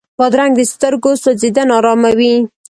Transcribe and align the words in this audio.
بادرنګ 0.17 0.53
د 0.57 0.61
سترګو 0.73 1.11
سوځېدنه 1.23 1.73
اراموي. 1.79 2.35